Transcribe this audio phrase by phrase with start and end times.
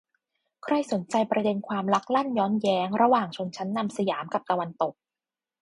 [0.63, 4.93] ใครสนใจประเด็นความลักลั่นย้อนแย้งระหว่างชนชั้นนำสยามกับตะวันตก